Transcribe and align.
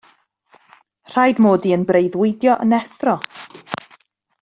Rhaid 1.11 1.43
mod 1.47 1.67
i 1.67 1.75
yn 1.77 1.85
breuddwydio 1.93 2.59
yn 2.67 2.77
effro. 2.83 3.15